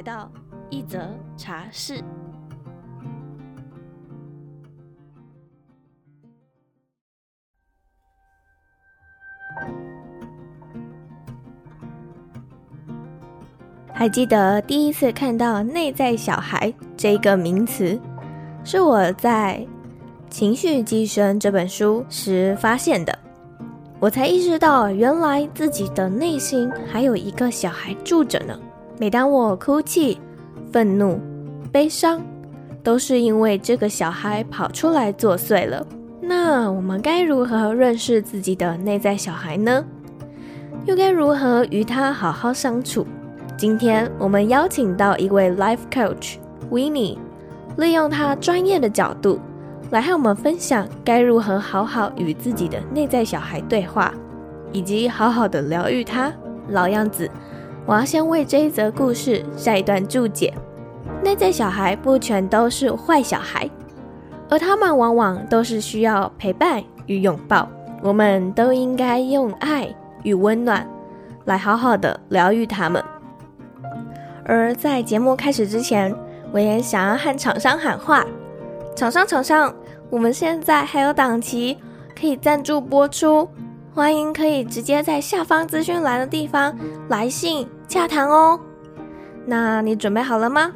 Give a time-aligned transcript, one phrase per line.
[0.00, 0.32] 来到
[0.70, 0.98] 一则
[1.36, 2.02] 茶室。
[13.92, 18.00] 还记得第一次看到“内在小孩”这个名词，
[18.64, 19.62] 是我在
[20.32, 23.18] 《情绪寄生》这本书时发现的。
[23.98, 28.58] 我才意识到，原来自己的内心还有一个小孩住着呢。
[29.00, 30.20] 每当我哭泣、
[30.70, 31.18] 愤怒、
[31.72, 32.20] 悲伤，
[32.82, 35.86] 都是因为这个小孩跑出来作祟了。
[36.20, 39.82] 那我们该如何认识自己的内在小孩呢？
[40.84, 43.06] 又该如何与他好好相处？
[43.56, 46.34] 今天我们邀请到一位 Life Coach
[46.70, 47.16] Winnie，
[47.78, 49.40] 利用他专业的角度
[49.92, 54.12] 来和我们分享该如何好好与自己的内在小孩对话，
[54.72, 56.30] 以及好好的疗愈他。
[56.68, 57.30] 老样子。
[57.90, 60.54] 我要先为这一则故事下一段注解。
[61.24, 63.68] 内在小孩不全都是坏小孩，
[64.48, 67.68] 而他们往往都是需要陪伴与拥抱。
[68.00, 69.92] 我们都应该用爱
[70.22, 70.88] 与温暖
[71.46, 73.02] 来好好的疗愈他们。
[74.44, 76.14] 而在节目开始之前，
[76.52, 78.24] 我也想要和厂商喊话：
[78.94, 79.74] 厂商，厂商，
[80.10, 81.76] 我们现在还有档期
[82.16, 83.48] 可以赞助播出。
[83.92, 86.76] 欢迎可以直接在下方资讯栏的地方
[87.08, 88.58] 来信洽谈哦。
[89.46, 90.72] 那你准备好了吗？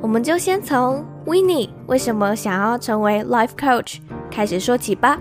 [0.00, 3.98] 我们就先从 Winnie 为什么想要成为 Life Coach
[4.30, 5.20] 开始说起吧。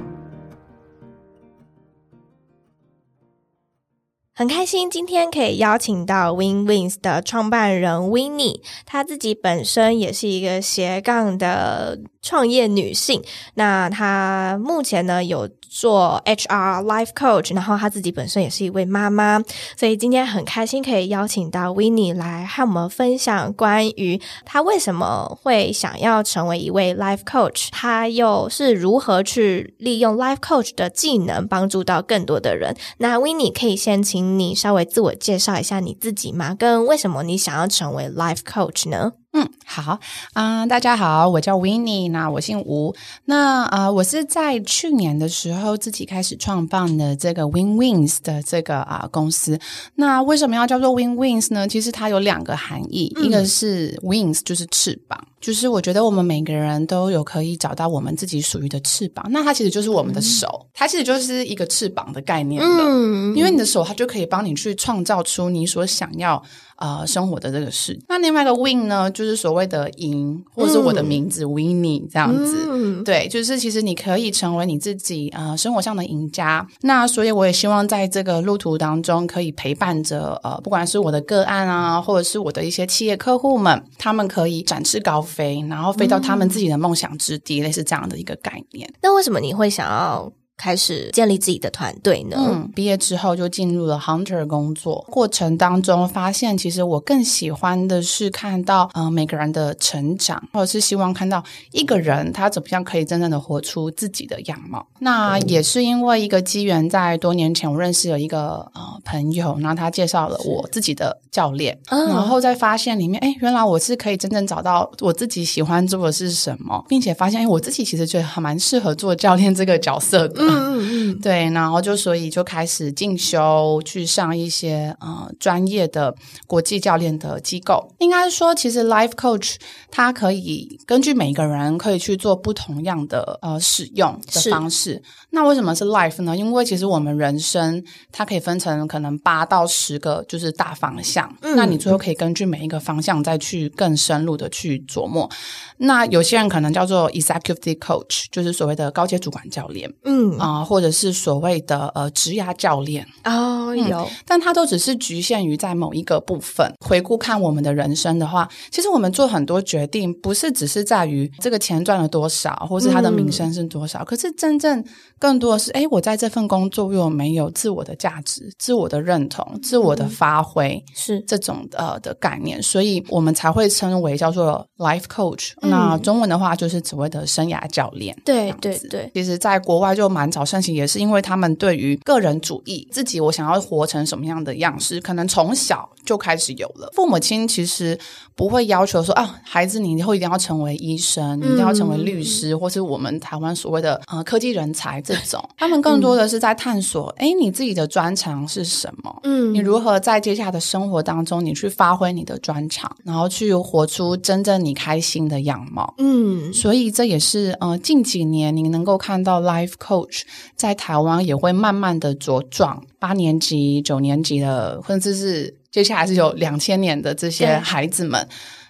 [4.36, 13.22] 很开心今天可以邀请到 Winwins 的创办人 Winnie，她自己本身也是一个斜杠的创业女性。
[13.54, 19.40] 那她目前呢有做 HR Life Coach，然后她自己本身也是一位妈妈，
[19.78, 32.76] 所以今天很开心可以邀请到 Winnie 来和我们分享关于她为什么会想要成为一位 Life Coach，她又是如何去利用 Life Coach 的技能帮助到更多的人。
[33.00, 36.56] 那 Winnie 可以先请你稍微自我介绍一下你自己吗？
[36.56, 39.14] 跟为什么你想要成为 Life Coach 呢？
[39.36, 40.00] 嗯，好
[40.34, 42.94] 啊、呃，大家好，我叫 Winnie，那我姓吴，
[43.26, 49.60] 那啊、呃，我是在去年的时候自己开始创办的这个 Win Wings 的这个啊、呃、公司。
[49.96, 51.68] 那为什么要叫做 Win Wings 呢？
[51.68, 59.26] 其实它有两个含义，嗯、一个是 Wings 就是翅膀，就是我觉得我们每个人都有可以找到我们自己属于的翅膀。
[59.32, 62.84] 那它其实就是我们的手，嗯、它其实就是一个翅膀的概念了。
[62.86, 66.44] 嗯，因为你的手它就可以帮你去创造出你所想要。
[66.84, 67.98] 呃，生活的这个事。
[68.10, 72.68] 那另外一个 win 呢，就是所谓的赢，或者是我的名字 Winnie 这样子。
[72.70, 76.68] 嗯、对，就是其实你可以成为你自己呃生活上的赢家。
[76.82, 88.94] 那所以我也希望在这个路途当中，可以陪伴着呃，不管是我的个案啊，或者是我的一些企业客户们，他们可以展翅高飞，然后飞到他们自己的梦想之地，嗯、类似这样的一个概念。
[89.02, 90.30] 那为什么你会想要？
[90.56, 92.38] 开始建立自己的团队呢？
[92.40, 104.86] 嗯，毕业之后就进入了 Hunter 工作，过程当中发现，其实我更喜欢的是看到，嗯、呃，每个人的成长，或者是希望看到一个人他怎么样可以真正的活出自己的样貌。
[105.00, 120.43] 那也是因为一个机缘，在多年前我认识了一个呃朋友，然后他介绍了我自己的教练，嗯、然后再发现里面，哎，原来我是可以真正找到我自己喜欢做的是什么，并且发现，哎，我自己其实觉得还蛮适合做教练这个角色的。
[120.48, 126.14] 嗯嗯，对，然后就所以就开始进修，去上一些呃专业的
[126.48, 127.94] 国际教练的机构。
[128.00, 129.56] 应该说，其实 Life Coach
[129.90, 135.02] 它可以根据每一个人可以去做不同样的呃使用的方式。
[135.30, 136.36] 那为什么是 Life 呢？
[136.36, 145.30] 因为其实我们人生它可以分成可能八到十个就是大方向，嗯、那你最后可以根据每一个方向再去更深入的去琢磨。
[145.78, 150.60] 那有些人可能叫做 Executive Coach，就是所谓的高阶主管教练，嗯啊。
[150.60, 156.72] 呃或者是所谓的呃职涯教练哦，有、嗯，但它都只是局限于在某一个部分。
[156.80, 164.84] 回顾看我们的人生的话，其实我们做很多决定，不是只是在于这个钱赚了多少，或是他的名声是多少，嗯、可是真正
[165.20, 175.70] 更多的是，哎，我在这份工作有没有自我的价值、自我我的认同、自我的发挥，嗯、是这种呃的概念，所以我们才会称为叫做 life coach、嗯。
[175.70, 178.14] 那中文的话就是所谓的生涯教练。
[178.26, 186.90] 对对对，其实，在国外就蛮早盛行，也是因为他们对于个人主义，自己我想要活成什么样的样式，可能从小就开始有了。
[186.94, 187.98] 父母亲其实
[188.36, 195.44] 不会要求说啊，孩子你以后一定要成为医生，你一定要成为律师，嗯、或是我们台湾所谓的呃科技人才这种。
[195.58, 199.20] 他们更多的是在探索，哎、嗯，你自己的专长是什么？
[199.24, 205.94] 嗯，你如何在接下来的生活当中，你去发挥你的专长，然后去活出真正你开心的样貌。
[205.98, 210.13] 嗯，所以这也是呃近几年你能够看到 Life Coach
[210.56, 218.28] 在台湾也会慢慢的茁壮，八年级、九年级的，甚至是接下来是有两千年的这些孩子们，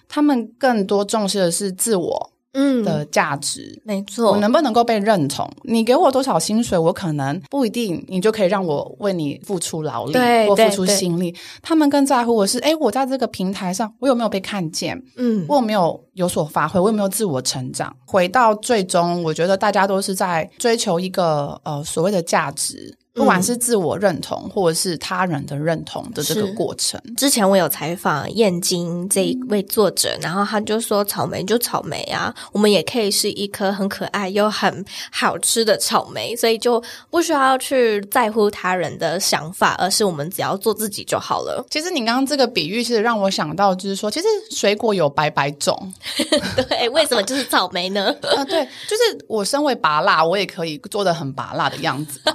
[0.08, 2.30] 他们更多重视的是自我。
[2.54, 5.48] 嗯的价值没错，我能不能够被认同？
[5.62, 11.34] 你给我多少薪水，我可能不一定，你就可以让我为你付出劳力对或付出心力。
[11.62, 15.00] 他们更在乎我是，哎，我在这个平台上，我有没有被看见？
[15.16, 16.78] 嗯，我有没有有所发挥？
[16.80, 17.94] 我有没有自我成长？
[18.06, 22.96] 回到最终，我觉得大家都是在追求一个呃所谓的价值。
[23.14, 27.00] 不管是自我认同，或者是他人的认同的这个过程。
[27.16, 45.92] 之前我有采访燕京这一位作者，嗯，然后他就说：“草莓就草莓啊，我们也可以是一颗很可爱又很好吃的草莓，所以就不需要去在乎他人的想法，而是我们只要做自己就好了。”其实你刚刚这个比喻，其实让我想到，就是说，其实水果有百百种，
[46.68, 48.12] 对，为什么就是草莓呢？
[48.36, 52.20] 啊， 对，就是我身为拔辣，我也可以做的很拔辣的样子。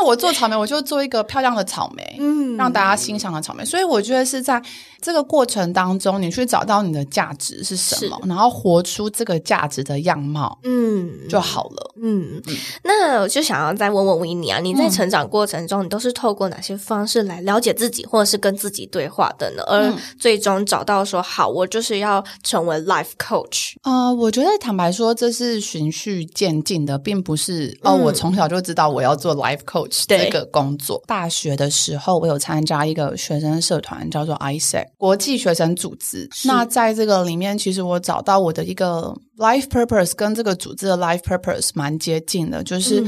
[0.00, 3.62] 那我做草莓，我就做一个漂亮的草莓，嗯，让大家欣赏的草莓。
[3.62, 4.60] 所以我觉得是在
[5.02, 11.94] 这个过程当中，你去找到你的价值是什么，然后活出这个价值的样貌，嗯，就好了。
[12.02, 19.62] 嗯，嗯，那我就想要再问问维尼啊，你在成长过程中，你都是透过哪些方式来了解自己，或者是跟自己对话的呢？
[19.64, 23.74] 而最终找到说，好，我就是要成为 life coach。
[23.82, 29.89] 呃，我觉得坦白说，这是循序渐进的，并不是哦，我从小就知道我要做 life coach。
[29.90, 36.28] 这个工作，大学的时候我有参加一个学生社团，叫做 AIESEC 国际学生组织。
[36.44, 43.04] 那在这个里面，其实我找到我的一个 life purpose，跟这个组织的 life purpose 蛮接近的，就是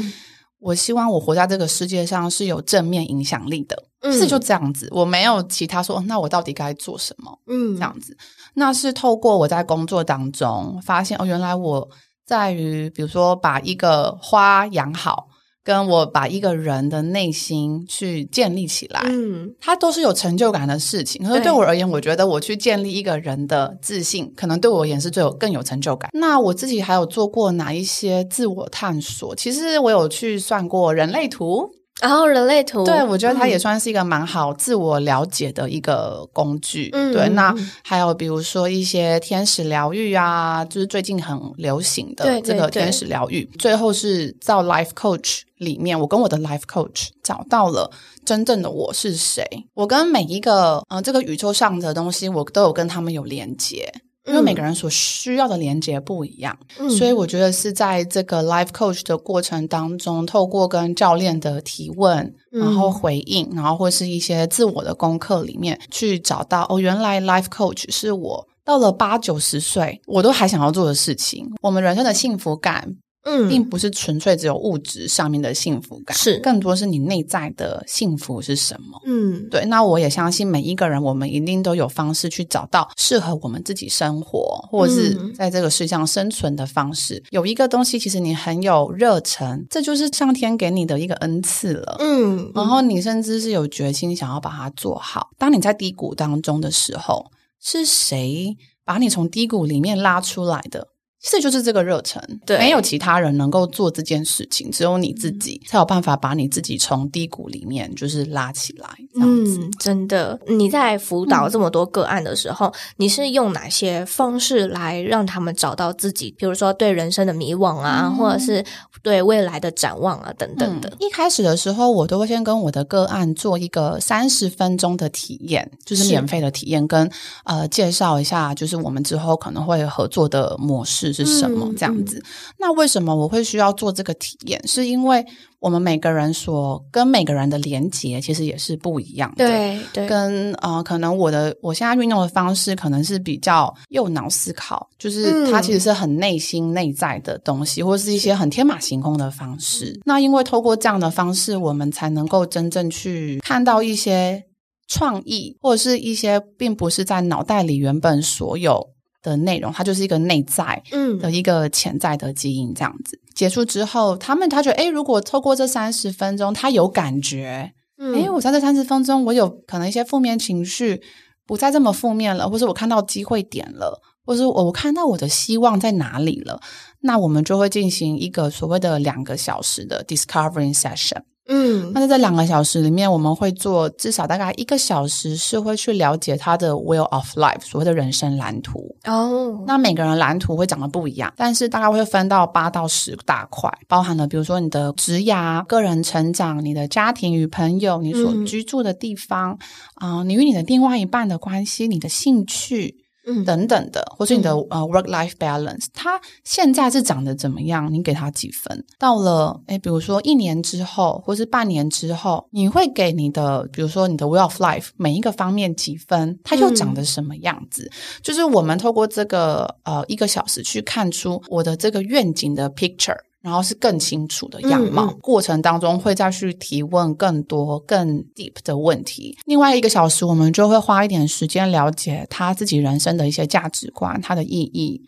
[0.59, 3.77] 我希望我活在这个世界上是有正面影响力的。
[4.01, 7.39] 嗯，是就这样子，我没有其他说，那我到底该做什么？
[7.47, 8.17] 嗯，这样子，
[8.55, 11.89] 那是透过我在工作当中发现，哦，原来我
[12.27, 15.29] 在于，比如说把一个花养好。
[15.65, 21.25] 跟我把一个人的内心去建立起来，嗯，它都是有成就感的事情。
[21.27, 26.11] 可是对我而言，我觉得我去建立一个人的自信，可能对我而言是最有更有成就感。
[26.15, 29.35] 那我自己还有做过哪一些自我探索？
[29.37, 31.71] 其实我有去算过人类图。
[32.03, 36.91] 然后人类图，对，我觉得它也算是一个蛮好自我了解的一个工具。
[36.93, 37.29] 嗯，对。
[37.29, 37.55] 那
[37.85, 43.45] 还有比如说一些天使疗愈啊，就是最近很流行的这个天使疗愈。
[43.45, 43.59] 对对对。
[43.59, 47.89] 最后是在 Life Coach 里面，我跟我的 Life Coach 找到了
[48.25, 49.47] 真正的我是谁。
[49.75, 53.93] 我跟每一个呃这个宇宙上的东西，我都有跟他们有连接。
[54.25, 71.51] 因为每个人所需要的连接不一样，嗯，所以我觉得是在这个 life coach 的过程当中，透过跟教练的提问，然后回应，然后或是一些自我的功课里面，去找到哦，原来 life coach 是我到了八九十岁，我都还想要做的事情。
[71.61, 72.97] 我们人生的幸福感。
[73.25, 79.01] 嗯，并不是纯粹只有物质上面的幸福感，是更多是你内在的幸福是什么？
[79.05, 79.65] 嗯，对。
[79.67, 87.17] 那我也相信每一个人，我们一定都有方式去找到适合我们自己生活，或者是在这个世界上生存的方式。
[87.17, 87.23] 嗯。
[87.31, 91.97] 有一个东西，其实你很有热忱，这就是上天给你的一个恩赐了。
[92.01, 95.31] 嗯，然后你甚至是有决心想要把它做好。
[95.39, 100.89] 当你在低谷当中的时候，是谁把你从低谷里面拉出来的？
[101.23, 108.89] 这就是这个热忱，对，没有其他人能够做这件事情，只有你自己才有办法把你自己从低谷里面就是拉起来。
[109.15, 116.35] 嗯，真的，你在辅导这么多个案的时候，嗯，你是用哪些方式来让他们找到自己？
[116.37, 118.65] 比如说对人生的迷惘啊，嗯，或者是
[119.01, 120.93] 对未来的展望啊，等等的。
[120.99, 127.09] 一开始的时候，我都会先跟我的个案做一个三十分钟的体验，就是免费的体验，跟
[127.45, 131.12] 呃介绍一下，就是我们之后可能会合作的模式。
[131.13, 131.73] 式是什么？
[131.77, 132.23] 这样子。
[132.59, 134.61] 那为什么我会需要做这个体验？
[134.67, 135.25] 是因为
[135.61, 139.47] 我们每个人所跟每个人的连接其实也是不一样的。
[139.47, 150.01] 对对，跟呃，可能我的我现在运动的方式可能是比较右脑思考，就是它其实是很内心内在的东西，嗯、或是一些很天马行空的方式。
[150.05, 154.45] 那因为透过这样的方式，我们才能够真正去看到一些
[154.89, 158.91] 创意，或者是一些并不是在脑袋里原本所有
[159.23, 160.83] 的内容，它就是一个内在
[161.21, 163.17] 的一个潜在的基因，这样子。
[163.17, 171.01] 嗯、结束之后，他们他觉得，诶，如果透过这三十分钟，他有感觉，嗯，诶，我在这三十分钟，我有可能一些负面情绪
[171.47, 176.61] 不再这么负面了，或是我看到机会点了，或是我看到我的希望在哪里了，
[177.01, 181.23] 那我们就会进行一个所谓的两个小时的 discovering session。
[181.55, 188.97] 嗯，那在这两个小时里面，我们会做至少大概一个小时，是会去了解他的 will of life，所谓的人生蓝图。
[189.05, 199.51] 哦，那每个人蓝图会长得不一样，但是大概会分到八到十大块，包含了比如说你的职涯、个人成长、你的家庭与朋友、你所居住的地方，
[199.97, 203.02] 啊、嗯呃，你与你的另外一半的关系、你的兴趣。
[203.25, 207.93] 嗯，等等的，或是你的呃 work life balance，它现在是长得怎么样？
[207.93, 208.85] 你给它几分？
[208.99, 216.39] 到了诶，比如说一年之后，或是半年之后，你会给你的，比如说你的 way of life 每一个方面几分？
[216.43, 217.85] 它又长得什么样子？
[217.85, 223.19] 嗯、就是我们透过这个呃一个小时去看出我的这个愿景的 picture。
[223.43, 229.37] 然后是更清楚的样貌，嗯嗯、过程当中会再去提问更多、更 deep 的问题。
[229.47, 235.03] 另外一个小时，我们就会花一点时间了解他自己人生的一些价值观、他的意义。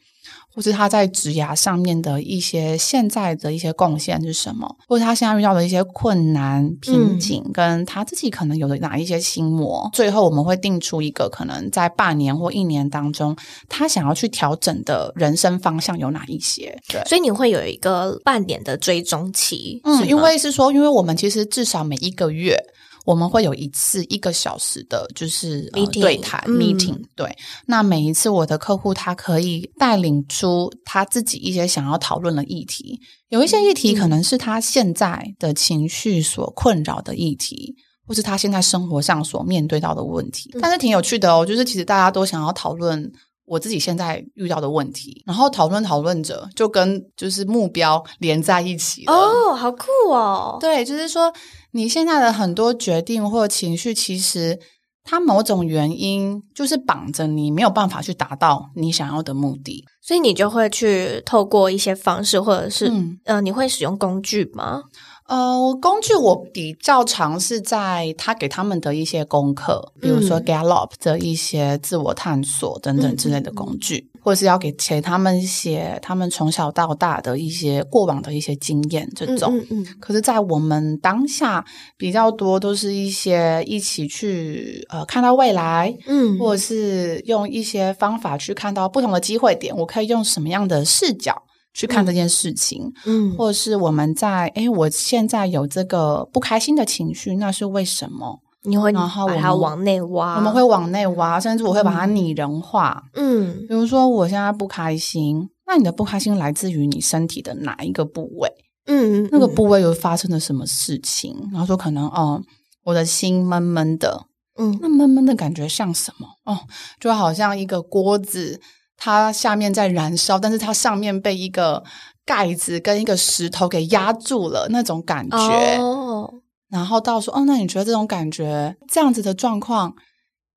[0.55, 4.77] 或是他在职涯上面的一些现在的一些贡献是什么？
[4.87, 9.83] 或者他现在遇到的一些困难瓶颈，跟他自己可能有的哪一些心魔？
[9.87, 13.37] 嗯、最后我们会定出一个可能在半年或一年当中，
[13.69, 16.79] 他想要去调整的人生方向有哪一些？
[16.89, 19.81] 对，所以你会有一个半年的追踪期。
[19.85, 22.57] 嗯，因为是说，因为我们其实至少每一个月。
[23.05, 26.99] 我们会有一次一个小时的，就是对谈 meeting。
[27.15, 37.75] 对，那每一次我的客户他可以带领出他自己一些想要讨论的议题，有一些议题可能是他现在的情绪所困扰的议题，
[38.07, 40.51] 或是他现在生活上所面对到的问题。
[40.61, 43.13] 但是挺有趣的哦，就是其实大家都想要讨论
[43.47, 49.13] 我自己现在遇到的问题，然后讨论讨论着就跟就是目标连在一起了。
[49.13, 50.59] 哦，好酷哦！
[50.61, 51.33] 对，就是说。
[51.77, 54.61] 你现在的很多决定或情绪，其实
[55.03, 64.85] 它某种原因就是绑着你，没有办法去达到你想要的目的，所以你就会去透过一些方式，或者是嗯、呃，你会使用工具吗？
[65.27, 79.57] 呃，工具我比较常是在他给他们的一些功课，比如说 Gallup 的一些自我探索等等之类的工具，嗯、或者是要给给他们写他们从小到大的一些过往的一些经验这种。
[79.57, 81.65] 嗯嗯嗯，可是，在我们当下
[81.97, 91.43] 比较多都是一些一起去呃看到未来，嗯，或者是用一些方法去看到不同的机会点，我可以用什么样的视角
[91.75, 98.41] 去看这件事情，嗯，嗯，或者是我们在，哎，我现在有这个不开心的情绪，那是为什么？
[98.63, 108.51] 你会然后把它往内挖，我们会往内挖，甚至我会把它拟人化，嗯，比如说我现在不开心，那你的不开心来自于你身体的哪一个部位？
[108.87, 111.37] 嗯，那个部位又发生了什么事情？
[111.53, 112.41] 然后说可能，哦，
[112.85, 114.27] 我的心闷闷的，
[114.57, 116.27] 嗯，那闷闷的感觉像什么？
[116.45, 116.61] 哦，
[117.01, 118.61] 就好像一个锅子。
[118.97, 121.83] 它下面在燃烧，但是它上面被一个
[122.25, 125.77] 盖子跟一个石头给压住了，那种感觉。
[125.77, 126.31] Oh.
[126.71, 129.95] 然后到说，哦，那你觉得这种感觉这样子的状况，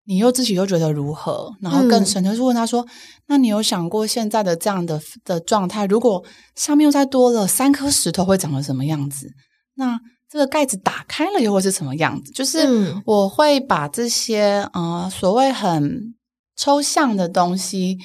[0.06, 1.54] 你又自己又觉得如何？
[1.62, 2.88] 然后更深就是问他说，嗯、
[3.28, 6.24] 那你有想过现在的这样的的状态，如果
[6.56, 9.28] 上面又再多了三颗石头，会长成什么样子？
[9.76, 12.32] 那这个盖子打开了又会是什么样子？
[12.32, 12.60] 就是
[13.06, 16.16] 我会把这些啊、呃、所谓很
[16.56, 17.98] 抽象的东西。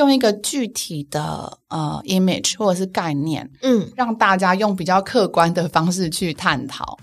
[0.00, 6.98] 用一个具体的呃 image 或者是概念，嗯，让大家用比较客观的方式去探讨。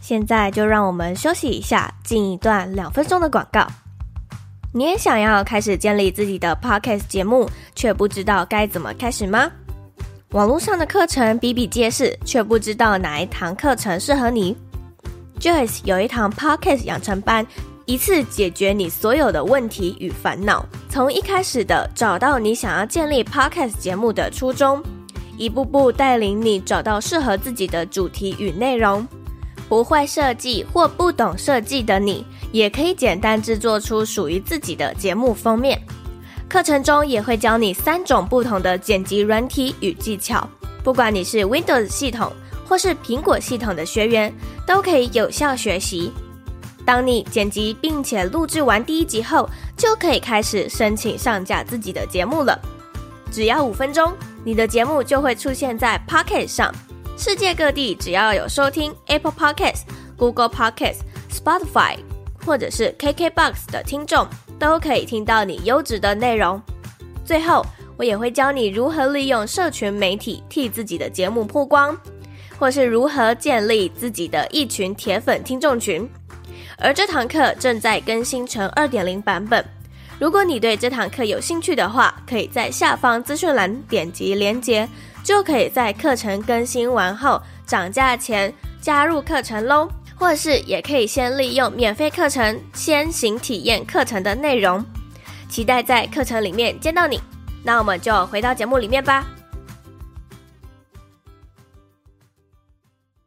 [0.00, 3.66] 现在就让我们休息一下，进一段两分钟的广告。
[4.72, 9.50] 你也想要开始建立自己的 podcast 节目，却不知道该怎么开始吗？
[10.30, 14.56] 网络上的课程比比皆是，却不知道哪一堂课程适合你。
[15.38, 17.46] Joyce 有一堂 podcast 养成班。
[17.92, 24.82] 一次解决你所有的问题与烦恼，从一开始的找到你想要建立 Podcast 节目的初衷，
[25.36, 29.06] 一步步带领你找到适合自己的主题与内容。
[29.68, 35.78] 不会设计或不懂设计的你，也可以简单制作出属于自己的节目封面。
[36.48, 40.48] 课程中也会教你三种不同的剪辑软体与技巧，
[40.82, 42.32] 不管你是 Windows 系统
[42.66, 44.32] 或是苹果系统的学员，
[44.66, 46.10] 都可以有效学习。
[46.84, 52.58] 当你剪辑并且录制完第一集后，就可以开始申请上架自己的节目了。
[53.30, 54.12] 只要五分钟，
[54.44, 56.74] 你的节目就会出现在 Pocket 上。
[57.16, 59.82] 世界各地只要有收听 Apple Pockets、
[60.16, 60.96] Google Pockets、
[61.30, 61.96] Spotify
[62.44, 64.26] 或者是 KKBox 的听众，
[64.58, 66.60] 都可以听到你优质的内容。
[67.24, 67.64] 最后，
[67.96, 71.96] 我也会教你如何利用社群媒体替自己的节目曝光，
[72.58, 76.08] 或是如何建立自己的一群铁粉听众群。
[76.82, 79.64] 而这堂课正在更新成二点零版本。
[80.18, 84.88] 如果你对这堂课有兴趣的话，可以在下方资讯栏点击链接，
[85.22, 89.88] 就可以在课程更新完后涨价前加入课程喽。
[90.14, 94.84] 或是也可以先利用免费课程先行体验课程的内容。
[95.48, 97.20] 期待在课程里面见到你。
[97.64, 99.26] 那我们就回到节目里面吧。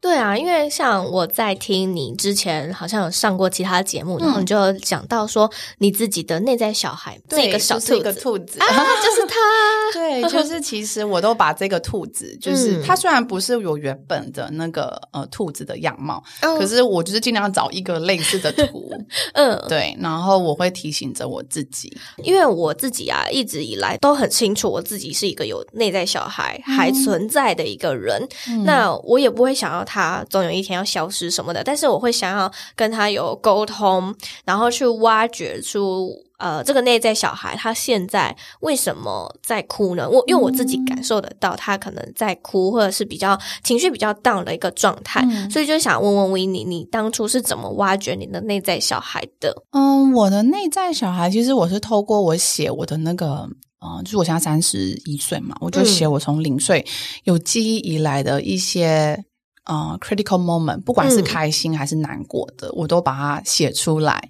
[0.05, 8.59] 对啊，因为像我在听你之前好像有上过其他节目，嗯、然后你就讲到说你自己的内在小孩，对，这个小兔子，兔子。
[8.59, 8.67] 啊，
[9.03, 9.35] 就是他。
[9.93, 18.91] 对，就是其实我都把这个兔子，就是它虽然不是我原本的那个呃兔子的样貌，嗯、可是我就是尽量找一个类似的图，
[19.33, 29.94] 嗯，对，然后我会提醒着我自己，因为我自己啊一直以来都很清楚我自己是一个有内在小孩还存在的一个人，嗯、那我也不会想要他。
[29.95, 40.09] 他总有一天要消失什么的，但是我会想要跟他有沟通，然后去挖掘出呃这个内在小孩他现在为什么在哭呢？
[40.09, 49.55] 我因为我自己感受得到他可能在哭，或者是比较情绪比较 down 的一个状态，嗯、所以就想问问 Winnie，你当初是怎么挖掘你的内在小孩的？
[49.71, 53.47] 嗯，我的内在小孩其实我是透过我写我的那个。
[53.87, 56.83] 嗯，就是我现在三十一岁嘛，我就写我从零岁
[57.25, 59.23] 有记忆以来的一些。
[59.65, 64.29] 呃、uh，critical moment，不管是开心还是难过的，嗯、我都把它写出来，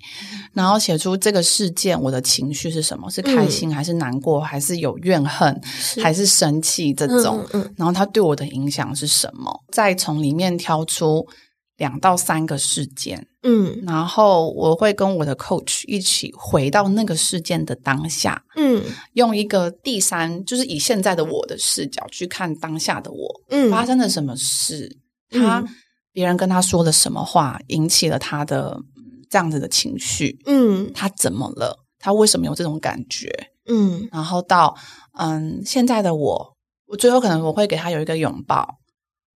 [0.53, 6.01] 然后写出这个事件我的情绪是什么，是开心还是难过，嗯、还是有怨恨，是。
[6.01, 9.63] 还是生气这种，嗯嗯、然后它对我的影响是什么？
[9.71, 11.27] 再从里面挑出
[11.77, 18.81] 两到三个事件，嗯，然后我会跟我的 coach 一起回到那个事件的当下，嗯，
[19.13, 24.97] 用一个第三，就是以现在的我的视角去看当下的我，嗯，发生了什么事。
[25.35, 25.63] 他
[26.11, 28.79] 别人跟他说了什么话，引起了他的
[29.29, 30.39] 这样子的情绪。
[30.45, 31.85] 嗯，他怎么了？
[31.99, 33.29] 他为什么有这种感觉？
[33.67, 34.75] 嗯，然后到
[35.17, 36.55] 嗯，现在的我，
[36.87, 38.79] 我最后可能我会给他有一个拥抱。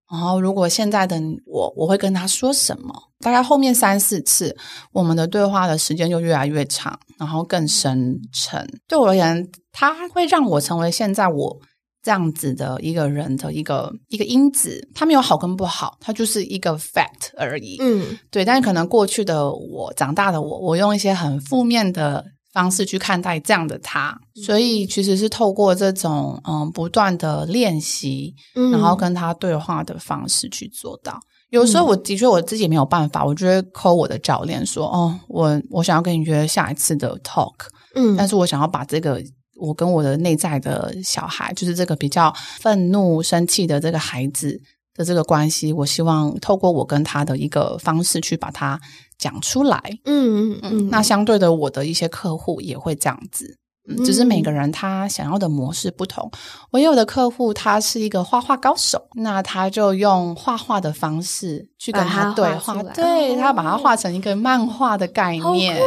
[0.10, 2.94] 然后，如果现在的我，我会跟他说什么？
[3.20, 4.56] 大概后面三四次，
[4.94, 8.66] 我们的对话的时间就越来越长，然后更深沉。
[8.88, 11.60] 对我而言，他会让我成为现在我。
[12.08, 17.76] 这样子的一个人的一个一个因子，他没有好跟不好，他就是一个 fact 而已。
[17.82, 18.46] 嗯，对。
[18.46, 28.34] 但是可能过去的我，长大的我，我用一些很负面的方式去看待这样的他，所以其实是透过这种嗯不断的练习，
[28.72, 31.20] 然后跟他对话的方式去做到。
[31.50, 37.56] 有时候我的确我自己也没有办法，我就会 call 我的教练说：“哦，我我想要跟你约下一次的 talk。”
[37.96, 39.22] 嗯，但是我想要把这个。
[39.60, 44.60] 我跟我的内在的小孩，就是这个比较愤怒、生气的这个孩子
[44.94, 48.80] 的这个关系，我希望透过我跟他的一个方式去把它
[49.18, 49.82] 讲出来。
[50.06, 50.90] 嗯嗯嗯。
[50.90, 53.58] 那相对的，我的一些客户也会这样子。
[54.06, 56.30] 只是每个人他想要的模式不同。
[56.72, 65.80] 我有的客户他是一个画画高手，那他就用画画的方式去跟他对话，对，他把它画成一个漫画的概念。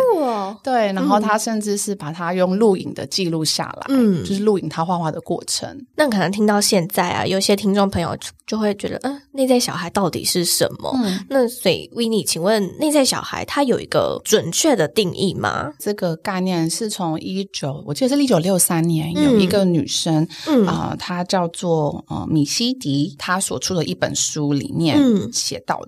[0.62, 5.86] 对，然后他甚至是把它用录影的记录下来，嗯，就是录影他画画的过程。
[5.96, 10.92] 那可能听到现在啊，有些听众朋友就会觉得，嗯，内在小孩到底是什么？
[10.94, 15.72] 嗯，那所以 Winnie，请问内在小孩他有一个准确的定义吗？
[15.78, 17.82] 这个概念是从一九。
[17.86, 24.98] 我记得是一九六三年，有一个女生，嗯，啊、呃，她叫做呃米西迪，她所出的一本书里面
[25.32, 25.79] 写到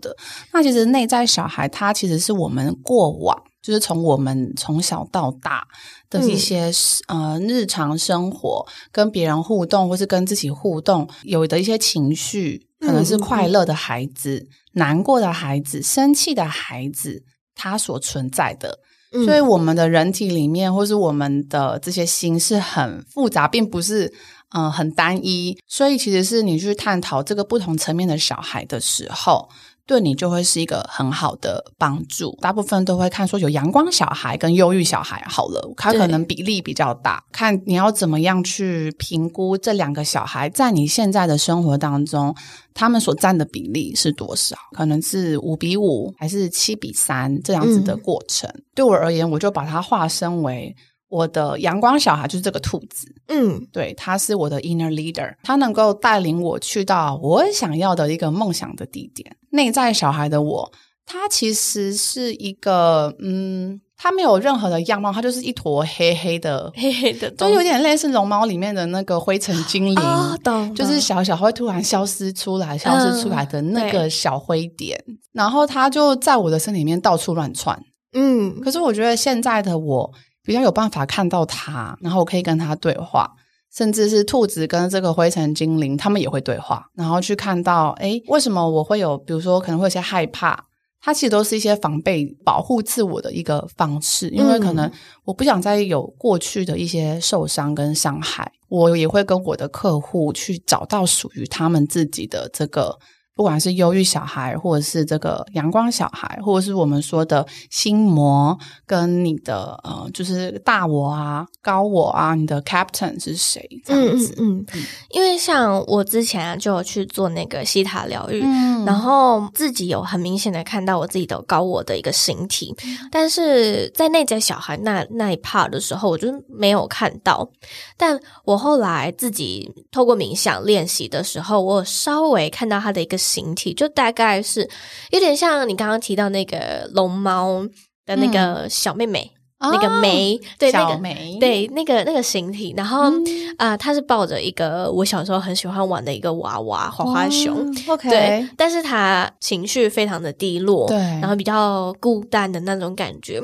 [0.52, 5.66] 那其实内在小孩，他其实是我们过往，就是从我们从小到大
[6.10, 6.70] 的一些、
[7.08, 17.22] 嗯、呃日常生活，跟别人互动，或是跟自己互动，有的一些情绪，可能是快乐的孩子、嗯、难过的孩子、生气的孩子，
[17.54, 18.78] 他所存在的。
[19.26, 24.06] 所以我们的人体里面，或是我们的这些心是很复杂，并不是
[24.54, 25.54] 嗯、呃、很单一。
[25.68, 29.50] 所以其实是你去探讨这个不同层面的小孩的时候，
[29.86, 32.36] 对你就会是一个很好的帮助。
[32.40, 42.34] 大部分都会看说有阳光小孩跟忧郁小孩好了，他可能比例比较大，看你要怎么样去评估这两个小孩在你现在的生活当中，
[42.72, 44.56] 他们所占的比例是多少？
[44.72, 48.48] 可能是五比五还是七比三这样子的过程。
[48.54, 50.74] 嗯、对我而言，我就把它化身为。
[51.12, 59.36] 我的阳光小孩就是这个兔子，嗯，对，他是我的 inner leader，他能够带领我去到我想要的一个梦想的地点。
[59.50, 60.72] 内在小孩的我，
[61.04, 77.78] 他其实是一个，嗯，他没有任何的样貌，他就是一坨黑黑的，黑黑的，就有点类似龙猫里面的那个灰尘精灵，哦，懂，就是小小会突然消失出来，消失出来的那个小灰点，嗯，然后他就在我的身体里面到处乱窜，
[78.14, 80.10] 嗯，可是我觉得现在的我。
[80.44, 83.32] 比较有办法看到他，然后我可以跟他对话，
[83.72, 90.64] 甚至是兔子跟这个灰尘精灵，他们也会对话，然后去看到，哎，为什么我会有，比如说可能会有些害怕，
[91.00, 94.90] 它其实都是一些防备、保护自我的一个方式，因为可能
[95.24, 102.98] 我不想再有过去的一些受伤跟伤害，我也会跟我的客户去找到属于他们自己的这个。
[103.34, 113.66] 不管是忧郁小孩，或者是这个阳光小孩，或者是我们说的心魔，跟你的呃，就是大我啊、高我啊，你的 captain 是谁？
[113.86, 122.76] 这样子，嗯嗯，嗯，因为像我之前啊，就有去做那个西塔疗愈，嗯，然后自己有很明显的看到我自己的高我的一个形体，
[123.10, 127.48] 但是在内在小孩那那一 part 的时候，我就没有看到。
[127.96, 133.21] 但我后来自己透过冥想练习的时候，我稍微看到他的一个。
[133.22, 134.68] 形体就大概是
[135.10, 137.66] 有点像你刚刚提到那个龙猫
[138.04, 139.32] 的那个小妹妹。
[139.62, 143.12] 那个梅，对，那个梅，对，那个那个形体，然后
[143.56, 153.40] 啊，他是抱着一个我小时候很喜欢玩的一个娃娃花花熊，OK，对，但是他情绪非常的低落，对，然后比较孤单的那种感觉。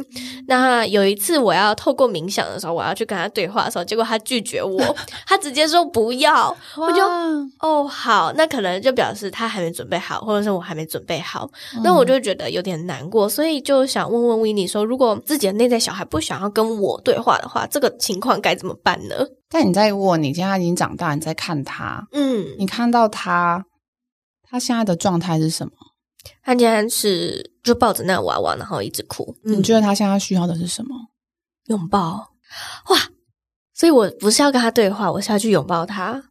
[0.49, 4.83] 那有一次我要透过冥想的时候，我要去跟他对话的时候，结果他拒绝我，
[5.25, 7.03] 他直接说不要，我就
[7.61, 11.49] 哦好，那可能就表示他还没准备好，或者是我还没准备好，
[11.85, 16.08] 那我就觉得有点难过，所以就想问问 Winnie 说，如果自己的内在小孩。
[16.11, 19.15] 不想要跟我对话的话，这个情况该怎么办呢？
[19.49, 23.65] 但你在问，你现在已经长大，你在看他，嗯，你看到他，
[24.43, 25.73] 他现在的状态是什么？
[26.43, 29.37] 他竟然是就抱着那个娃娃，然后一直哭。
[29.45, 30.95] 你觉得他现在需要的是什么？
[31.67, 32.33] 拥抱。
[32.91, 32.99] 哇！
[33.75, 36.23] 所以我不是要跟他对话，我是要去拥抱他。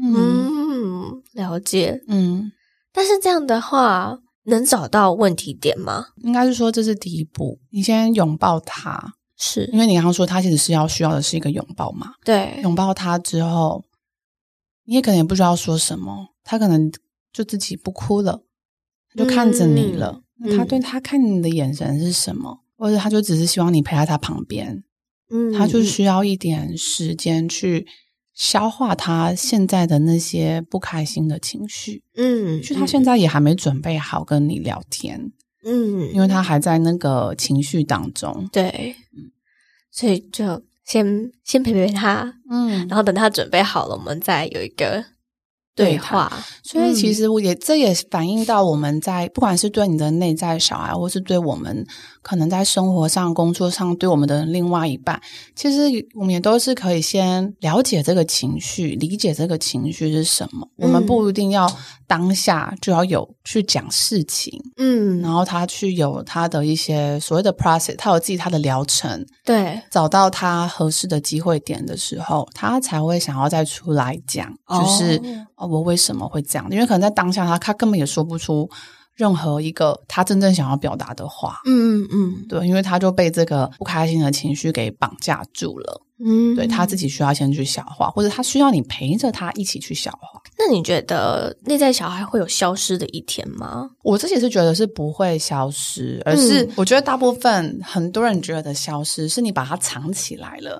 [0.00, 2.02] 嗯，嗯，了解。
[2.08, 2.52] 嗯，
[2.92, 4.18] 但是这样的话。
[4.44, 6.06] 能找到问题点吗？
[6.24, 12.12] 应该是说，这是第一步，你先拥抱他，是因为你刚刚说他其实是要需要的是一个拥抱嘛？
[12.24, 13.82] 对，拥抱他之后，
[14.84, 16.92] 你也可能也不知道说什么，他可能
[17.32, 18.42] 就自己不哭了，
[19.16, 20.22] 就看着你了。
[20.44, 22.50] 嗯、他对他看你的眼神是什么？
[22.50, 24.84] 嗯、或者他就只是希望你陪在他旁边？
[25.30, 27.86] 嗯，他就需要一点时间去。
[28.32, 35.32] 消化他现在的那些不开心的情绪，嗯，就他现在也还没准备好跟你聊天，
[35.64, 38.96] 嗯，因为他还在那个情绪当中，对，
[39.90, 45.04] 所以就先先陪陪他，嗯，然后等他准备好了，我们再有一个。
[45.84, 51.86] 对话，所以其实我也、嗯、这也反映到我们在不管是对你的内在小孩，或是对我们
[52.22, 55.20] 可能在生活上、工作上对我们的另外一半，
[55.54, 55.82] 其实
[56.14, 60.68] 我们也都是可以先了解这个情绪，理解这个情绪是什么。
[60.78, 61.70] 嗯、我们不一定要
[62.06, 75.20] 当下就要有去讲事情，嗯，然后他去有他的一些所谓的 process，他有自己他的疗程，对，找到他合适的机会点的时候，他才会想要再出来讲，就是。
[75.66, 76.66] 我为什么会这样？
[76.70, 78.68] 因为可能在当下他，他他根本也说不出
[79.14, 81.60] 任何一个他真正想要表达的话。
[81.66, 86.02] 嗯嗯嗯，对，因为他就被这个不开心的情绪给绑架住了。
[86.22, 90.40] 嗯，对，他自己需要先去消化，或者他需要你陪着他一起去消化。
[90.58, 93.88] 那你觉得内在小孩会有消失的一天吗？
[94.02, 100.78] 我自己是觉得是不会消失，而是我觉得大部分很多人觉得消失是你把它藏起来了。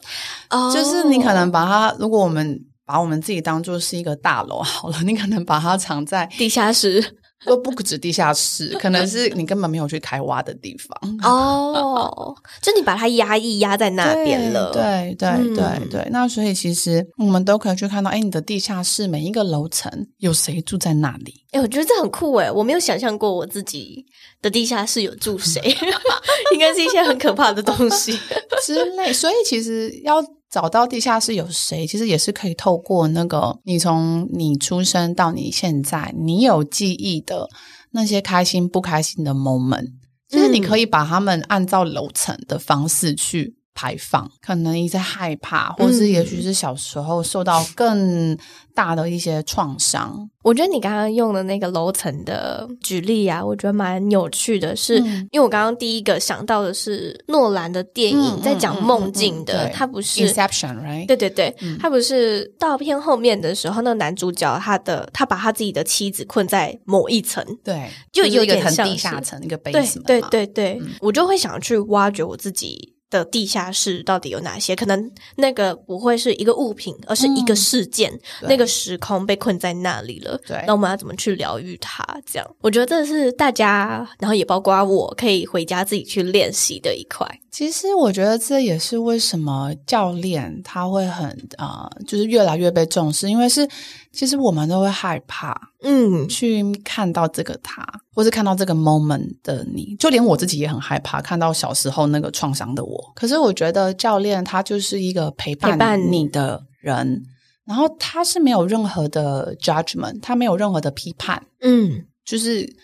[0.51, 2.63] 哦，就是你可能把它，如果我们。
[2.91, 7.01] 把我们自己当做是一个大楼好了，你可能把它藏在地下室，
[7.47, 12.35] 都不止地下室，可能是你根本没有去开挖的地方哦。
[12.61, 16.09] 就你把它压抑压在那边了，对对对对、嗯、对。
[16.11, 21.45] 那所以其实我们都可以去看到，哎，你的地下室每一个楼层有谁住在那里？
[21.53, 24.05] 哎，我觉得这很酷哎，我没有想象过我自己
[24.43, 25.61] 的地下室有住谁，
[26.53, 28.19] 应该是一些很可怕的东西
[28.65, 29.13] 之类。
[29.13, 30.25] 所以其实要。
[30.51, 37.49] 找到地下室有谁，其实也是可以透过那个你从你出生到你现在，你有记忆的
[37.93, 39.93] 那些开心不开心的 moment，
[40.29, 43.55] 就是你可以把他们按照楼层的方式去。
[43.75, 48.37] 排放，可能一直害怕，或是也许是小时候受到更
[48.75, 50.15] 大的一些创伤。
[50.19, 61.07] 嗯、我觉得你刚刚用的那个楼层的举例啊，我觉得蛮有趣的是，是、嗯、因为我刚刚第一个想到的是诺兰的电影，嗯、在讲梦境的，他、不是 Inception，right？
[61.07, 72.95] 对对对，他、嗯、不是到片后面的时候，那个男主角他的他把他自己的妻子困在某一层，对，就有点像地下层一个 base 对对对对，嗯、我就会想去挖掘我自己。
[73.11, 74.75] 的地下室到底有哪些？
[74.75, 80.41] 可能那个不会是一个物品，而是一个事件，嗯、那个时空被困在那里了。
[80.47, 82.05] 对，那我们要怎么去疗愈它？
[82.25, 87.27] 这样，我觉得这是大家，然后也包括我可以回家自己去练习的一块。
[87.51, 93.69] 其实我觉得这也是为什么教练他会很啊、呃，就是越来越被重视，因为是
[94.13, 103.13] 其实我们都会害怕，嗯，去看到这个他，或是看到这个 moment 的你，就连我自己也很害怕看到小时候那个创伤的我。
[103.15, 107.23] 可是我觉得教练他就是一个陪伴你的人，
[107.65, 112.77] 然后他是没有任何的 judgment，他没有任何的批判，嗯，就是。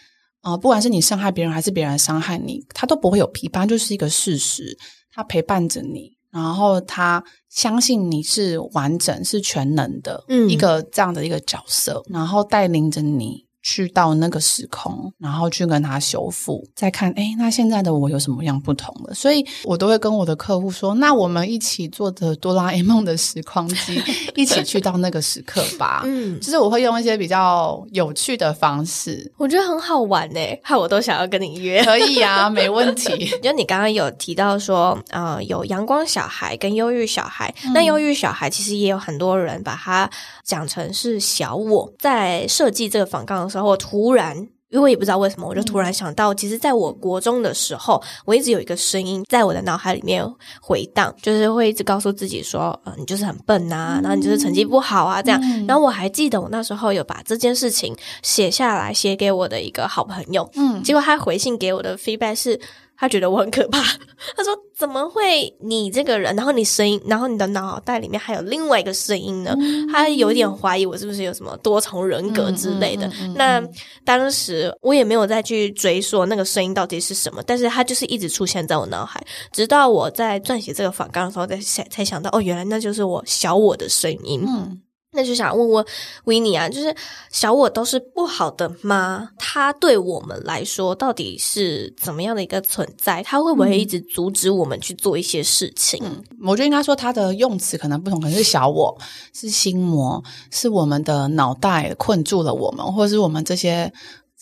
[0.42, 4.78] 啊、呃，不管是你伤害别人还是别人伤害你，他都不会有批判，就是一个事实。
[5.10, 13.45] 他陪伴着你，然后他相信你是完整、是全能的，嗯，一个这样的一个角色，然后带领着你。
[13.66, 19.12] 去到那个时空，然后去跟他修复，再看，哎，那现在的我有什么样不同的？
[19.12, 24.00] 所以我都会跟我的客户说，那我们一起坐着哆啦 A 梦的时光机，
[24.36, 26.02] 一起去到那个时刻吧。
[26.04, 31.82] 嗯，就是我会用一些比较有趣的方式，我觉得很好玩呢，害我都想要跟你约。
[31.82, 33.26] 可以啊，没问题。
[33.42, 40.08] 就你刚刚有提到说，呃，有阳光小孩跟忧郁小孩，嗯、那忧郁小孩其实也有很多人把它
[40.44, 43.55] 讲成是小我，在设计这个访纲的时候。
[43.56, 44.36] 然后我突然，
[44.68, 50.22] 因为我也不知道为什么，我就突然想到，其实在我国中的时候，我一直有一个声音在我的脑海里面
[50.60, 60.50] 回荡，就是会一直告诉自己说：“呃，你就是很笨啊，然后你就是成绩不好啊，这样。”然后我还记得我那时候有把这件事情写下来，写给我的一个好朋友。
[60.54, 62.60] 嗯，结果他回信给我的 feedback 是。
[62.98, 63.80] 他觉得我很可怕，
[64.36, 73.10] 他说：“怎么会你这个人，然后你声音，然后你的脑袋里面还有另外一个声音呢？”嗯、他有一点怀疑我是不是有什么多重人格之类的。
[73.34, 73.62] 那
[74.04, 84.42] 当时我也没有再去追溯那个声音到底是什么，但是他就是一直出现在我脑海，直到我在撰写这个访纲的时候，才才才想到，哦，原来那就是我小我的声音。
[84.46, 84.80] 嗯
[85.16, 85.84] 那就想问问
[86.24, 86.94] 维尼啊，就是
[87.32, 89.30] 小我都是不好的吗？
[89.38, 93.22] 他对我们来说到底是怎么样的一个存在？
[93.22, 96.02] 他会不会一直阻止我们去做一些事情？
[96.44, 98.96] 我觉得应该说他的用词可能不同，可能是小我，
[99.32, 103.92] 是心魔，是我们的脑袋困住了我们，或者是我们这些。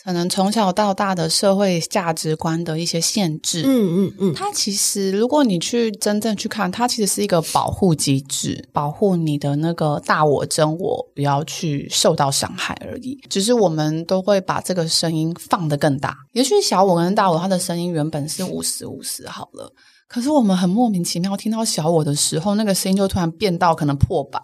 [0.05, 13.19] 可能从小到大的社会价值观的一些限制，嗯嗯嗯，它其实如果你去真正去看，它其实是一个保护机制，保护你的那个大我真我不要去受到伤害而已。
[13.31, 16.15] 只是我们都会把这个声音放得更大。
[16.33, 19.73] 也许小我跟大我，它的声音原本是五十五十好了，
[20.07, 24.39] 可是我们很莫名其妙听到小我的时候，那个声音就突然变到可能破百。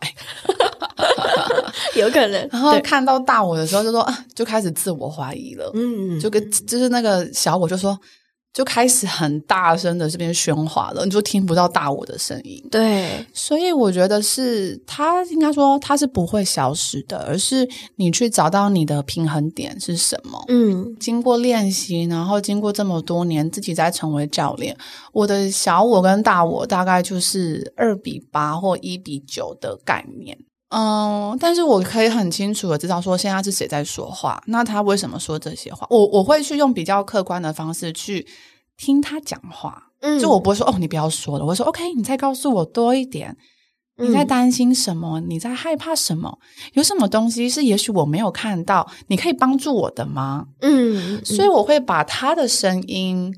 [1.97, 7.99] 有可能，然后看到大我的时候，就说对就开始自我怀疑了，嗯，就跟就是那个小我就说，
[8.53, 12.63] 就开始很大声的这边喧哗了，你就听不到大我的声音。
[12.71, 20.45] 对，所以我觉得是他应该说他是不会消失的，而是你去找到你的平衡点是什么。
[20.49, 24.77] 嗯，经过练习，然后经过这么多年自己在成为教练，
[25.13, 30.37] 我的小我跟大我大概就是二比八或一比九的概念。
[30.71, 35.87] 嗯，但是我可以很清楚的知道说现在是谁在说话，那他为什么说这些话？
[35.91, 38.27] 我我会去用比较客观的方式去
[38.77, 43.37] 听他讲话，嗯，就我不会说哦，你不要说了，我说 OK，你再告诉我多一点，
[43.97, 45.21] 你在担心什么？
[45.21, 46.39] 你在害怕什么？
[46.75, 50.47] 有什么东西是也许我没有看到，你可以帮助我的吗？
[50.61, 53.35] 嗯，嗯，所以我会把他的声音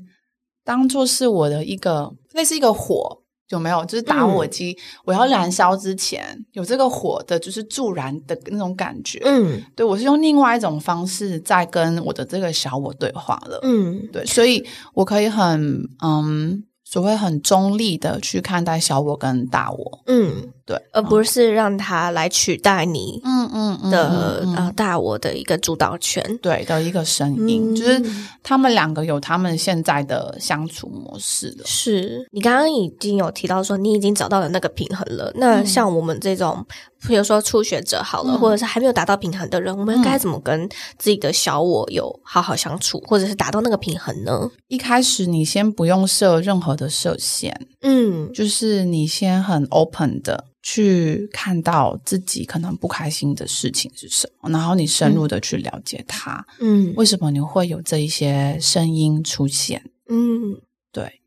[0.63, 3.22] 当做是我的一个类似一个火。
[3.53, 3.85] 有没有？
[3.85, 9.21] 就是打火机，嗯、我要燃烧之前有这个火的，就是助燃的那种感觉。
[9.23, 13.59] 嗯，对，我是用另外一种方式在跟我的这个小我对话了。
[13.63, 19.99] 嗯，对，所以我可以很嗯，所谓很中立的去看待小我跟大我。
[20.07, 20.49] 嗯。
[20.65, 28.01] 对，而不是让他来取代你，嗯嗯的呃大我的一个主导权，对的一个声音，嗯就是
[28.41, 31.65] 他们两个有他们现在的相处模式了。
[31.65, 36.65] 是你刚刚已经有提到说你已经找到了那个平衡了，那像我们这种，
[37.07, 38.39] 比如说初学者好了，嗯。
[38.39, 44.49] 或者是还没有达到平衡的人，我们该怎么跟自己的小我有好好相处，或者是达到那个平衡呢？
[44.67, 59.83] 一开始你先不用设任何的设限，嗯，就是你先很 open 的去看到自己可能不开心的事情是什么，然后你深入的去了解它，嗯为什么你会有这一些声音出现？
[60.07, 60.55] 嗯
[60.91, 61.21] 对，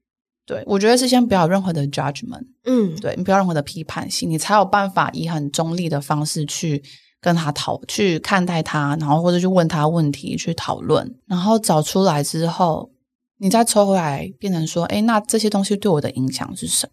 [0.46, 6.82] 对，我觉得是先不要有任何的 judgment，嗯，对，你不要任何的批判性，你才有办法以很中立的方式去
[7.20, 12.90] 跟他讨，去看待他，然后或者去问他问题，去讨论，然后找出来之后，
[13.36, 16.92] 你再抽回来，变成说，哎，那这些东西对我的影响是什么？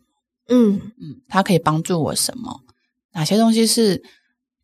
[0.50, 2.62] 嗯嗯，它可以帮助我什么？
[3.14, 4.02] 哪些东西是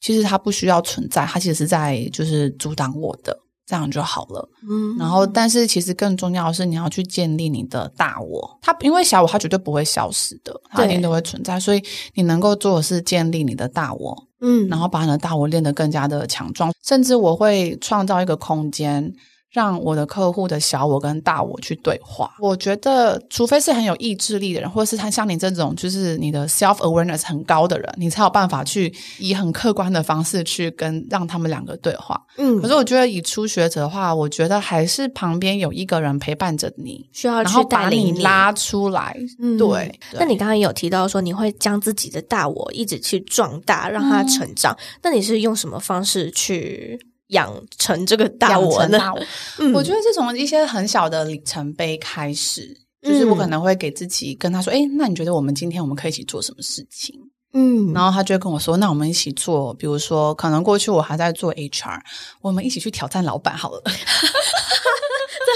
[0.02, 4.50] 其实它不需要存在，它其实是在就是阻挡我的，这样就好了。
[4.68, 8.60] 嗯，然后，但是其实更重要的是，你要去建立你的大我。
[8.62, 11.60] 它因为小我，它绝对不会消失的，它一定都会存在。
[11.60, 16.74] 所以你能够做的是建立你的大我，嗯，然后把你的大我练得更加的强壮。
[16.84, 19.14] 甚至我会创造一个空间。
[19.52, 22.32] 让我的客户的小我跟大我去对话。
[22.40, 32.22] 我觉得，除非是很有意志力的人，或者是他像你这种，就是你的 self awareness 很高的人，你才有办法去以很客观的方式去跟让他们两个对话。
[32.38, 39.18] 嗯，可是我觉得以初学者的话，我觉得还是旁边有一个人陪伴着你，需要去把带领你拉出来。
[39.40, 40.00] 嗯，对。
[40.14, 44.74] 那你刚刚也有提到说，你会将自己的大我一直去壮大，让他成长。
[44.74, 47.00] 嗯、那你是用什么方式去？
[47.30, 49.00] 养成这个大我呢？
[49.00, 49.26] 大我，
[49.60, 57.16] 嗯、我觉得是从一些很小的里程碑开始，嗯、就是我可能会给自己跟他说：“哎，那你觉得我们今天我们可以一起做什么事情？”
[57.54, 62.00] 嗯，然后他就会跟我说：“那我们一起做，比如说，可能过去我还在做 HR，
[62.42, 63.82] 我们一起去挑战老板好了。”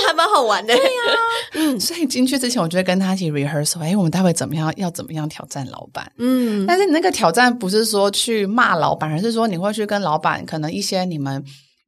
[0.01, 1.15] 这还蛮好玩的，对呀、啊。
[1.55, 4.73] 嗯，所以进去之前，我就会跟他一起 rehearsal，哎，我们待会怎么样？
[4.77, 6.11] 要怎么样挑战老板？
[6.17, 11.43] 嗯，但是你那个挑战不是说去骂老板，而是说你会去跟老板可能一些你们。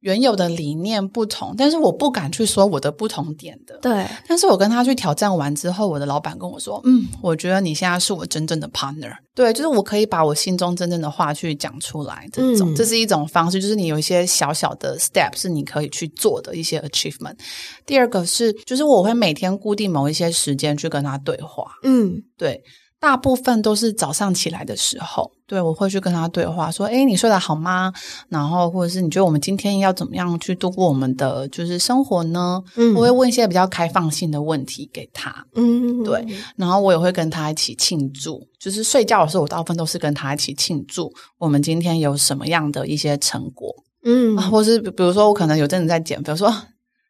[0.06, 3.76] 原有的理念不同，但是我不敢去说我的不同点的。
[3.82, 12.24] 对，但是我跟他去挑战完之后，我的老板跟我说：“嗯，我觉得你现在是我真正的 partner。”对，就是我可以把我心中真正的话去讲出来。
[12.32, 17.36] 这种，嗯、这是一种方式，就是你有一些小小的 step 是你可以去做的一些 achievement。
[17.84, 21.64] 第二个是，就是我会每天固定某一些时间去跟他对话。
[21.82, 22.62] 嗯，对。
[22.98, 27.92] 大部分都是早上起来的时候，对，我会去跟他对话，说：“哎，你睡得好吗？”
[28.28, 32.62] 然后或者是你觉得我们今天要怎么样去度过我们的就是生活呢？
[32.74, 36.26] 嗯，我会问一些比较开放性的问题给他，嗯，对。
[36.56, 43.72] 然后我也会跟他一起庆祝，就是睡觉的时候，我大部分都是跟他一起庆祝我们今天有什么样的一些成果，
[44.04, 46.52] 嗯，或是比如说我可能有阵子在减肥，我说。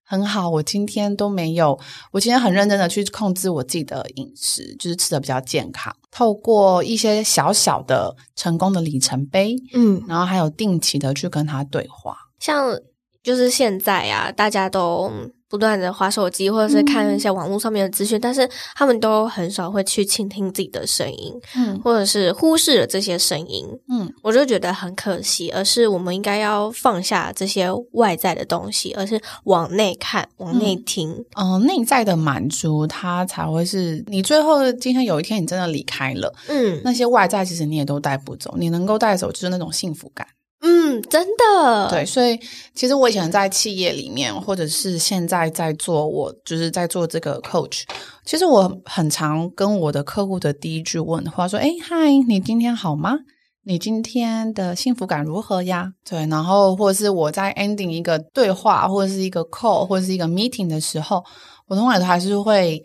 [0.08, 1.78] 很好，我今天都没有，
[2.12, 5.94] 我今天很认真的去控制我自己的饮食，就是吃的比较健康。
[6.12, 12.16] 透过一些小小的成功的里程碑，嗯，然后还有定期的去跟他对话。
[12.38, 12.78] 像
[13.22, 15.10] 就是现在啊，大家都
[15.48, 25.50] 不断的划手机，或者是看一些网络上面的资讯，嗯、但是他们都很少会去倾听自己的声音，嗯，或者是忽视了这些声音，嗯，我就觉得很可惜。
[25.50, 31.12] 而是我们应该要放下这些外在的东西，而是往内看，往内听。
[31.36, 40.26] 嗯、呃，内在的满足，它才会是你最后今天有一天你真的离开了，嗯，那些外在其实你也都带不走，你能够带走就是那种幸福感。
[40.66, 41.88] 嗯，真的。
[41.88, 42.36] 对，所以
[42.74, 47.82] 其实我以前在企业里面，或者是现在在做，我就是在做这个 coach。
[48.24, 53.18] 其实我很常跟我的客户的第一句问话说：“哎，嗨，你今天好吗？
[53.62, 61.22] 你今天的幸福感如何呀？”对，然后或者是我在 ending 一个对话，或者是一个 call，或者是一个 meeting 的时候，
[61.68, 62.82] 我通常都还是会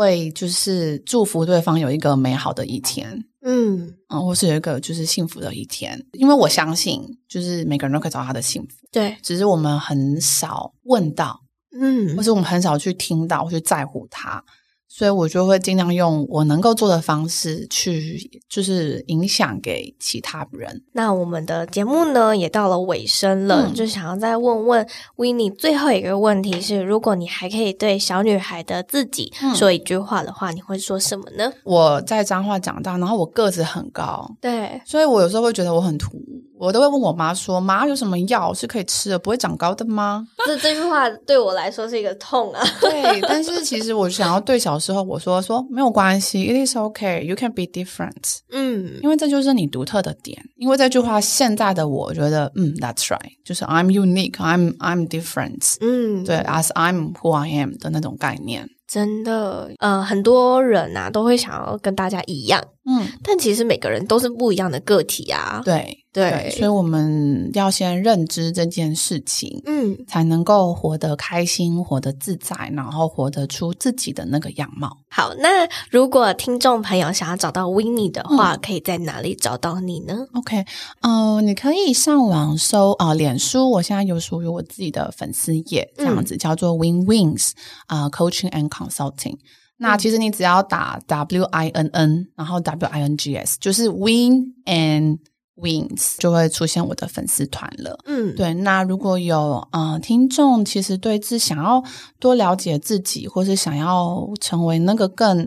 [0.00, 3.22] 会就是祝福对方有一个美好的一天。
[3.42, 8.68] 嗯嗯，或是有一个就是幸福的一天，因为我相信，就是每个人都可以找到他的幸福。
[8.90, 11.40] 对，只是我们很少问到，
[11.78, 14.42] 嗯，或是我们很少去听到，或去在乎他。
[14.92, 20.82] 所以我就会尽量用我能够做的方式去，就是影响给其他人。
[20.92, 31.52] 那我们的节目呢，也到了尾声了，嗯、就想要再问问 Winnie 最后一个问题是：如果你还可以对小女孩的自己说一句话的话，嗯、你会说什么呢？
[31.62, 36.49] 我在彰化长大，然后我个子很高，对，所以我有时候会觉得我很突兀。
[36.60, 42.62] 我都会问我妈说：“妈，有什么药是可以吃的，不会长高的吗？”这这句话对我来说是一个痛啊。
[42.80, 48.40] 对，但是其实我想要对小时候我说说没有关系，It is okay, you can be different。
[48.52, 50.38] 嗯，因为这就是你独特的点。
[50.56, 55.76] 因为这句话现在的我觉得，嗯，That's right，就是 I'm unique, I'm I'm different。
[55.80, 58.68] 嗯，对，As I'm who I am 的那种概念。
[58.86, 65.62] 真的，呃，很多人啊都会想要跟大家一样，嗯，但其实每个人都是不一样的个体啊。
[65.64, 74.98] 对对，所以我们要先认知这件事情，嗯，才能够活得开心，活得自在，然后活得出自己的那个样貌。
[75.08, 80.64] 好，那如果听众朋友想要找到 Winnie 的话，嗯，可以在哪里找到你呢？OK，
[81.02, 87.52] 呃，你可以上网搜啊，呃，脸书，我现在有属于我自己的粉丝页，这样子，嗯，叫做 Win Wings
[87.86, 89.36] 啊，呃，Coaching and Consulting。
[89.82, 95.18] 那其实你只要打 W I N N，然后 W I N G S，就是 Win and
[95.60, 97.98] Wings，就会出现我的粉丝团了。
[98.06, 98.54] 嗯，对。
[98.54, 101.82] 那如果有呃听众，其实对自想要
[102.18, 105.38] 多了解自己，或是想要成为那个更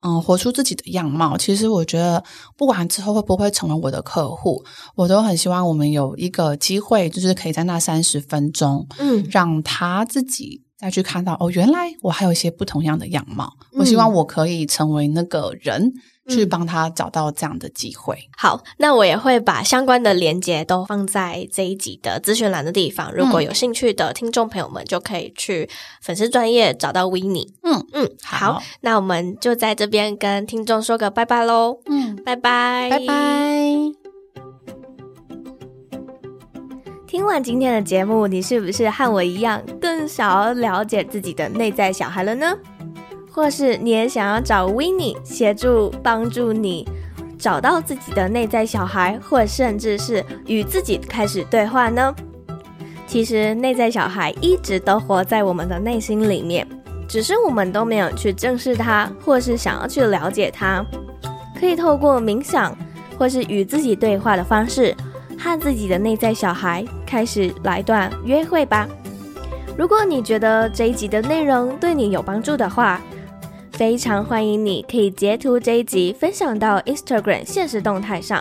[0.00, 2.22] 嗯、呃、活出自己的样貌，其实我觉得
[2.56, 4.64] 不管之后会不会成为我的客户，
[4.96, 10.62] 我都很希望我们有一个机会，就是可以在那三十分钟，嗯，让他自己。
[10.82, 13.56] 再去看到哦，原来我还有一些不同样的样貌。
[13.72, 15.92] 嗯、我希望我可以成为那个人，
[16.28, 18.16] 去帮他找到这样的机会。
[18.16, 23.14] 嗯、好，那我也会把相关的连接都放在这一集的资讯栏的地方。
[23.14, 25.70] 如果有兴趣的听众朋友们，就可以去
[26.00, 27.48] 粉丝专业找到 Winnie。
[27.62, 31.78] 嗯嗯，好，好，那我们就在这边跟听众说个拜拜喽。
[31.86, 34.01] 嗯，拜拜，拜拜。
[37.12, 42.56] 听完今天的节目，你是不是和我一样更想要了解自己的内在小孩了呢？
[43.30, 46.88] 或是你也想要找 Winnie 协助帮助你
[47.38, 52.14] 找到自己的内在小孩，或甚至是与自己开始对话呢？
[53.06, 56.66] 其实内在小孩一直都活在我们的内心里面，
[57.06, 60.82] 只是我们都没有去正视它，或是想要去了解它。
[61.60, 62.74] 可以透过冥想，
[63.18, 64.96] 或是与自己对话的方式。
[65.42, 68.88] 和自己的内在小孩开始来段约会吧。
[69.76, 73.00] 如果你觉得这一集的内容对你有帮助的话，
[73.72, 78.40] 非常欢迎你可以截图这一集分享到 Instagram 现实动态上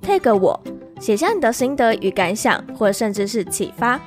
[0.00, 0.58] ，tag 我，
[0.98, 4.00] 写下你的心得与感想，或甚至是启发。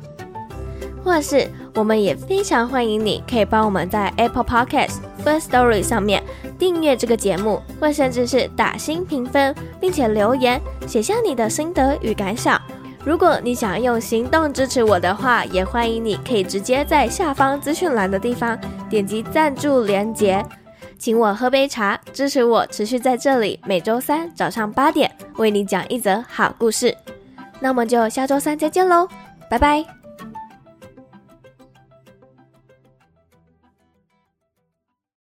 [1.07, 6.21] 或是，我们也非常欢迎你，可以帮我们在 Apple Podcast First Story 上面
[6.59, 12.61] 订阅这个节目，或甚至是打星评分，并且留言写下你的心得与感想。
[13.05, 18.59] 如果你想用行动支持我的话，也欢迎你可以直接在下方资讯栏的地方
[18.91, 20.45] 点击赞助连结，
[20.99, 26.93] 请我喝杯茶，支持我持续在这里每周三早上八点为你讲一则好故事。
[27.61, 29.07] 那我们就下周三再见喽，
[29.49, 29.95] 拜拜。